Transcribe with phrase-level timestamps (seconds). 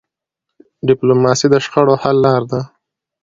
[0.87, 2.61] ډيپلوماسي د شخړو حل لاره ده.